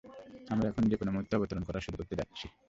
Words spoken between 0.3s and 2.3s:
আমরা এখন যে কোনো মুহূর্তে অবতরণ করা শুরু করতে